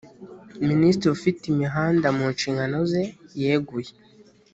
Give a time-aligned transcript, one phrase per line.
[0.67, 3.03] minisitiri ufite imihanda mu nshingano ze
[3.41, 3.91] yeguye.